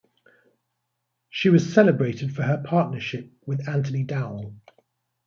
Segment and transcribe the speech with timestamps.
[1.29, 4.55] She was celebrated for her partnership with Anthony Dowell.